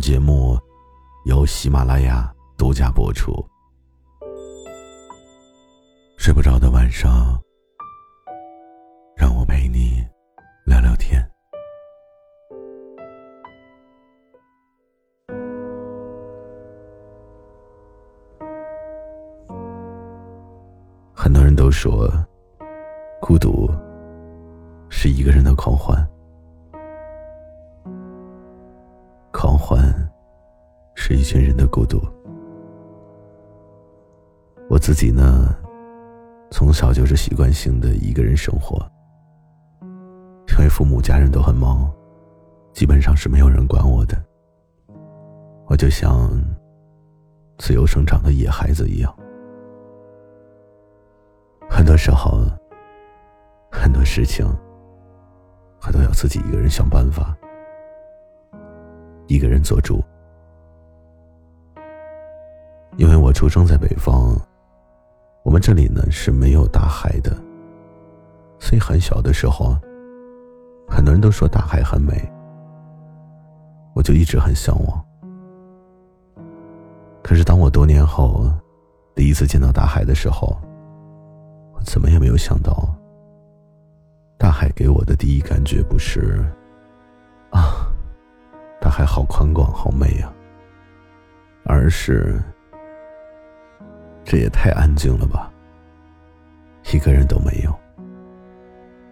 [0.00, 0.58] 节目
[1.26, 3.32] 由喜马拉雅独家播出。
[6.16, 7.38] 睡不着的晚上，
[9.14, 10.02] 让我陪你
[10.64, 11.22] 聊聊天。
[21.12, 22.10] 很多人都说，
[23.20, 23.70] 孤独
[24.88, 26.08] 是一个人的狂欢。
[31.10, 32.00] 是一群人的孤独。
[34.68, 35.52] 我自己呢，
[36.52, 38.80] 从小就是习惯性的一个人生活，
[39.82, 41.92] 因为父母家人都很忙，
[42.72, 44.16] 基本上是没有人管我的。
[45.66, 46.30] 我就像
[47.58, 49.12] 自由生长的野孩子一样，
[51.68, 52.44] 很多时候，
[53.68, 54.46] 很多事情，
[55.84, 57.36] 我都要自己一个人想办法。
[59.26, 60.00] 一个人做主，
[62.96, 64.36] 因为我出生在北方，
[65.42, 67.34] 我们这里呢是没有大海的，
[68.58, 69.76] 所以很小的时候，
[70.88, 72.30] 很多人都说大海很美，
[73.94, 75.04] 我就一直很向往。
[77.22, 78.50] 可是当我多年后
[79.14, 80.58] 第一次见到大海的时候，
[81.72, 82.88] 我怎么也没有想到，
[84.36, 86.44] 大海给我的第一感觉不是
[87.50, 87.86] 啊。
[88.80, 90.32] 大海好宽广，好美呀。
[91.64, 92.42] 而是，
[94.24, 95.52] 这也太安静了吧，
[96.92, 97.74] 一个人都没有，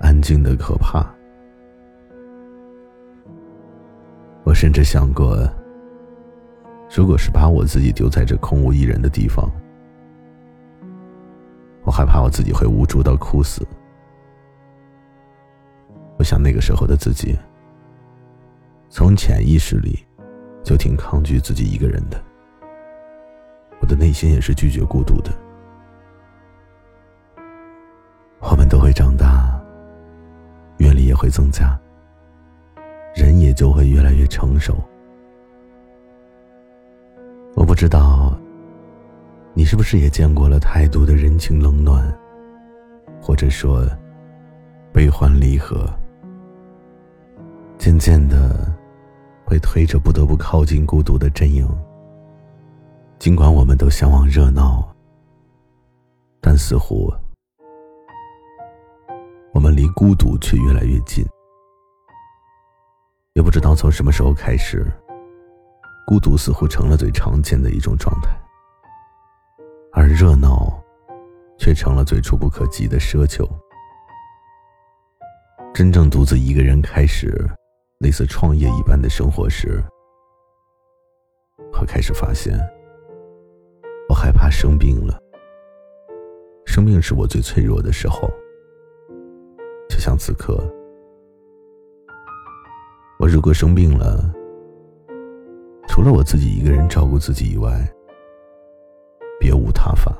[0.00, 1.04] 安静的可怕。
[4.44, 5.36] 我甚至想过，
[6.94, 9.50] 如果是把我自己丢在这空无一人的地方，
[11.82, 13.66] 我害怕我自己会无助到哭死。
[16.16, 17.36] 我想那个时候的自己。
[18.90, 19.98] 从潜意识里，
[20.64, 22.18] 就挺抗拒自己一个人的。
[23.88, 25.32] 我的内心也是拒绝孤独的。
[28.38, 29.58] 我们都会长大，
[30.76, 31.74] 阅历也会增加，
[33.14, 34.76] 人也就会越来越成熟。
[37.56, 38.38] 我不知道，
[39.54, 42.14] 你是不是也见过了太多的人情冷暖，
[43.22, 43.88] 或者说
[44.92, 45.90] 悲欢离合，
[47.78, 48.70] 渐渐的。
[49.46, 51.66] 会推着不得不靠近孤独的阵营。
[53.18, 54.94] 尽管我们都向往热闹，
[56.40, 57.12] 但似乎
[59.52, 61.24] 我们离孤独却越来越近。
[63.34, 64.86] 也不知道从什么时候开始，
[66.06, 68.30] 孤独似乎成了最常见的一种状态，
[69.92, 70.82] 而热闹
[71.58, 73.48] 却成了最触不可及的奢求。
[75.74, 77.48] 真正独自一个人开始。
[77.98, 79.82] 类似创业一般的生活时，
[81.72, 82.56] 我开始发现，
[84.18, 85.16] 害怕生病了。
[86.66, 88.28] 生病是我最脆弱的时候，
[89.88, 90.58] 就像此刻，
[93.20, 94.28] 我如果生病了，
[95.86, 97.88] 除了我自己一个人照顾自己以外，
[99.38, 100.12] 别无他法。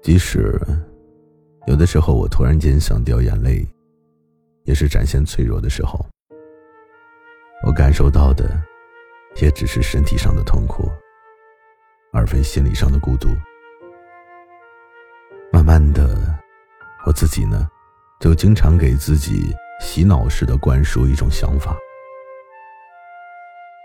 [0.00, 0.56] 即使
[1.66, 3.66] 有的时候我突然间想掉眼泪。
[4.64, 5.98] 也是展现脆弱的时候，
[7.66, 8.62] 我感受到的，
[9.40, 10.88] 也只是身体上的痛苦，
[12.20, 13.28] 而非心理上的孤独。
[15.50, 16.38] 慢慢的，
[17.06, 17.66] 我自己呢，
[18.20, 21.74] 就经常给自己洗脑式的灌输一种想法：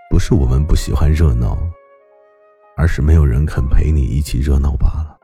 [0.10, 1.58] 不是我们不喜欢热闹，
[2.76, 5.18] 而是没有人肯陪你一起热闹罢了。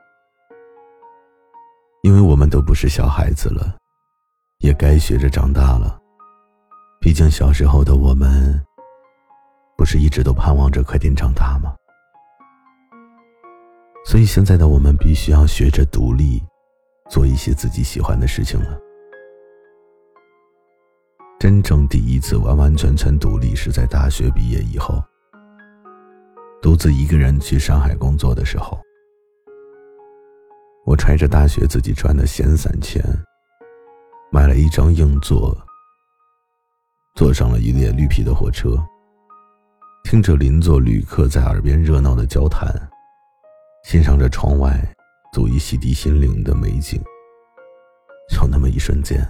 [2.02, 3.76] 因为我们都不是小孩子了。
[4.60, 6.00] 也该学着长大了，
[7.00, 8.64] 毕竟小时候的我们，
[9.76, 11.74] 不是一直都盼望着快点长大吗？
[14.04, 16.42] 所以现在的我们必须要学着独立，
[17.08, 18.78] 做一些自己喜欢的事情了。
[21.38, 25.02] 真正第一次完完全全独立是在大学毕业以后，
[26.60, 28.80] 独自一个人去上海工作的时候，
[30.84, 33.02] 我揣着大学自己赚的闲散钱。
[34.30, 35.54] 买了一张硬座，
[37.14, 38.82] 坐上了一列绿皮的火车，
[40.04, 42.66] 听着邻座旅客在耳边热闹的交谈，
[43.84, 44.80] 欣赏着窗外
[45.32, 47.02] 足以洗涤心灵的美景。
[48.36, 49.20] 有那么一瞬间，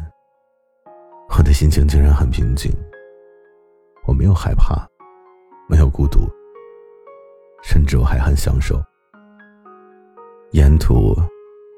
[1.30, 2.70] 我的心情竟然很平静。
[4.06, 4.86] 我没有害怕，
[5.68, 6.28] 没有孤独，
[7.62, 8.80] 甚至我还很享受。
[10.50, 11.14] 沿途，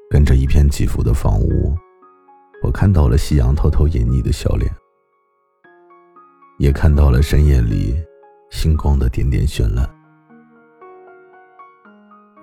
[0.09, 1.75] 跟着一片起伏的房屋，
[2.61, 4.69] 我看到了夕阳偷偷隐匿的笑脸。
[6.57, 7.95] 也看到了深夜里
[8.49, 9.89] 星光的点点绚烂，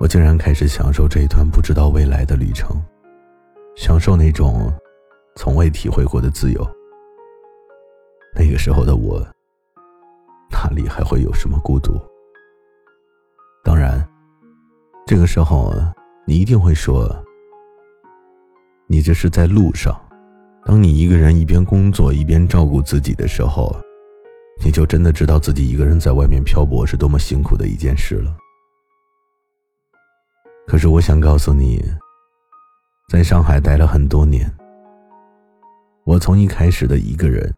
[0.02, 2.76] 我竟然开始享受这一段不知道未来的旅程，
[3.76, 4.69] 享受那种
[5.37, 6.70] 从未体会过的自由。
[8.34, 9.25] 那个时候的我，
[10.50, 11.93] 哪里还会有什么孤独？
[13.62, 14.04] 当然，
[15.06, 15.72] 这个时候
[16.26, 17.08] 你一定会说，
[18.88, 19.96] 你这是在路上，
[20.64, 23.72] 当你一个人一边工作一边照顾自己的时候。
[24.64, 28.37] 你就真的知道自己一个人在外面漂泊是多么辛苦的一件事了。
[30.67, 31.82] 可是我想告诉你，
[33.09, 34.50] 在上海待了很多年，
[36.05, 37.53] 我从一开始的一个人，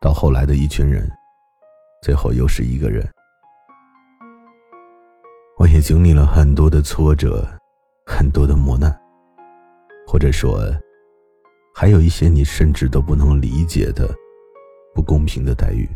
[0.00, 1.10] 到后来的一群人，
[2.02, 3.08] 最后又是一个人。
[5.58, 7.46] 我也经历了很多的挫折，
[8.06, 8.94] 很多的磨难，
[10.06, 10.60] 或者说，
[11.74, 14.08] 还有一些你甚至都不能理解的。
[14.94, 15.86] 不公平的待遇，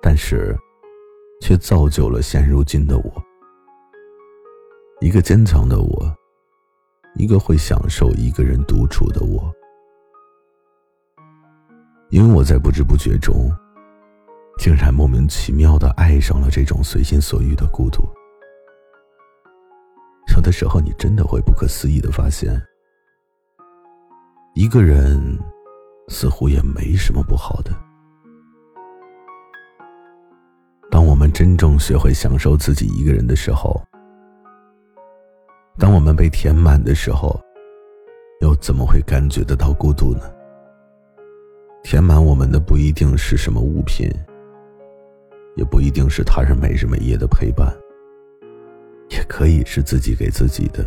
[0.00, 0.56] 但是，
[1.40, 3.22] 却造就了现如今的我，
[5.00, 6.14] 一个坚强的我，
[7.16, 9.52] 一个会享受一个人独处的我。
[12.10, 13.50] 因为我在不知不觉中，
[14.58, 18.02] 竟然莫名其妙的爱上了这种随心所欲的孤独。
[20.34, 22.60] 有的时候，你真的会不可思议的发现，
[24.54, 25.38] 一个人。
[26.12, 27.70] 似乎也没什么不好的。
[30.90, 33.80] 当我们真正学会享受自己一个人的时候，
[35.80, 37.40] 当我们被填满的时候，
[38.42, 40.30] 又怎么会感觉得到孤独呢？
[41.82, 44.06] 填满我们的不一定是什么物品，
[45.56, 47.74] 也不一定是他人每日每夜的陪伴，
[49.08, 50.84] 也可以是自己给自己的。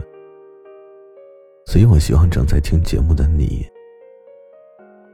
[1.65, 3.65] 所以我希望正在听节目的你。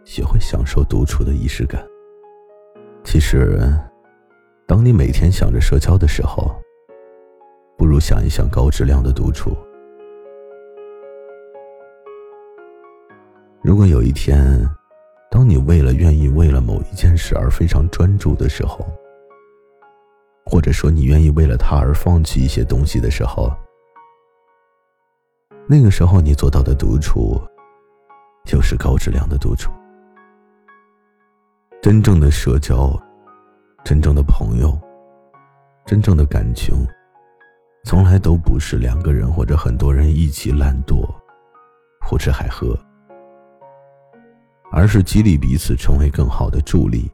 [0.03, 1.81] 学会享受独处的仪式感。
[3.05, 3.61] 其实，
[4.67, 6.53] 当你每天想着社交的时候，
[7.77, 9.55] 不如想一想高质量的独处。
[13.61, 14.67] 如果有一天，
[15.29, 18.87] 当你为了愿意为了某一件事而非常专注的时候，
[20.45, 23.51] 或者说你愿意为了他而放弃一些东西的时候，
[25.67, 27.39] 那个时候你做到的独处，
[28.45, 29.69] 就是高质量的独处。
[31.81, 32.97] 真正的社交，
[33.83, 34.79] 真正的朋友，
[35.85, 36.73] 真正的感情，
[37.83, 41.05] 从来都不是两个人或者很多人一起懒惰、
[42.01, 42.77] 胡吃海喝，
[44.79, 47.11] 而是激励彼此成为更好的助力。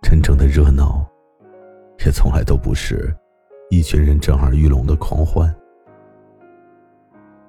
[0.00, 1.04] 真正的热闹，
[2.06, 3.12] 也从来都不是
[3.68, 5.52] 一群人震耳欲聋的狂欢，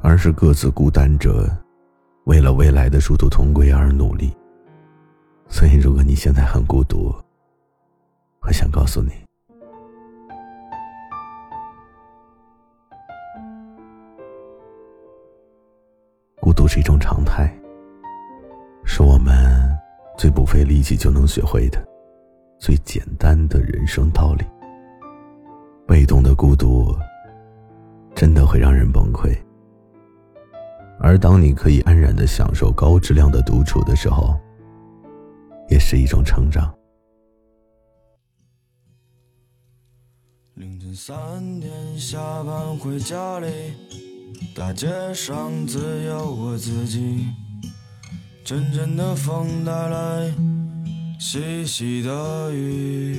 [0.02, 1.48] 而是各自孤单着，
[2.26, 4.36] 为了未来的殊途同归而努力。
[5.48, 7.14] 所以，如果你现在很孤独，
[8.42, 9.12] 我想告诉你，
[16.42, 17.56] 孤独是一种常态，
[19.00, 19.34] 是我们
[20.18, 21.82] 最不费力气就能学会的
[22.60, 24.44] 最简单的人生道理。
[25.88, 26.94] 被动的孤独，
[28.13, 29.34] 真的会让人崩溃。
[31.00, 34.38] 而当你可以安然的享受高质量的独处的时候，
[35.70, 36.70] 也是一种成长。
[40.56, 43.48] 凌晨三点下班回家里，
[44.53, 47.27] 大街上只有我自己。
[48.50, 50.34] 阵阵的风带来
[51.20, 53.15] 细细的雨，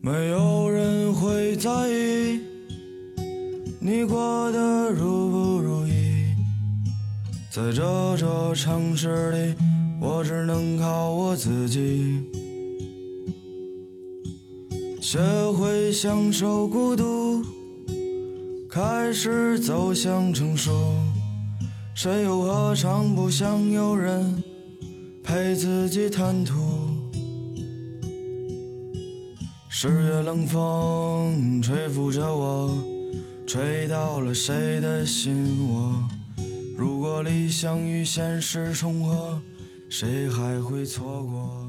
[0.00, 2.38] 没有人会在意
[3.80, 6.36] 你过得如不如意，
[7.50, 9.54] 在这座城市里。
[10.00, 12.22] 我只能靠我自己，
[15.00, 15.18] 学
[15.50, 17.42] 会享受孤独，
[18.70, 20.70] 开始走向成熟。
[21.94, 24.42] 谁又何尝不想有人
[25.22, 26.52] 陪自己谈吐？
[29.68, 32.76] 十月冷风吹拂着我，
[33.46, 35.94] 吹到了谁的心窝？
[36.76, 39.40] 如果理想与现实重合。
[39.88, 41.63] 谁还会错过？